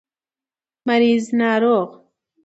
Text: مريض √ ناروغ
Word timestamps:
مريض 0.87 1.23
√ 1.31 1.31
ناروغ 1.39 1.91